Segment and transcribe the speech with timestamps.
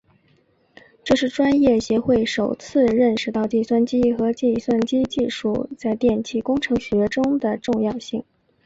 [1.03, 8.23] 这是专业协会首次认识到计算机和计算机技术在电气工程学中的重要性。